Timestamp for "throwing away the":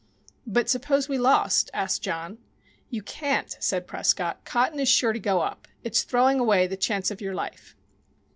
6.01-6.75